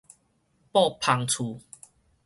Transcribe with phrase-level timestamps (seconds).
[0.71, 1.61] 布篷厝